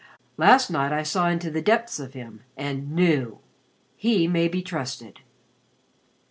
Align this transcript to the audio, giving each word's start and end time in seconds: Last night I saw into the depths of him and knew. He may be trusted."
Last 0.35 0.71
night 0.71 0.91
I 0.91 1.03
saw 1.03 1.29
into 1.29 1.51
the 1.51 1.61
depths 1.61 1.99
of 1.99 2.13
him 2.13 2.41
and 2.57 2.91
knew. 2.91 3.37
He 3.95 4.27
may 4.27 4.47
be 4.47 4.63
trusted." 4.63 5.19